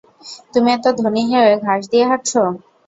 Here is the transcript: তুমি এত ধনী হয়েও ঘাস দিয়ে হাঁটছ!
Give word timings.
তুমি 0.53 0.69
এত 0.71 0.85
ধনী 0.99 1.23
হয়েও 1.31 1.61
ঘাস 1.65 1.81
দিয়ে 1.91 2.05
হাঁটছ! 2.09 2.31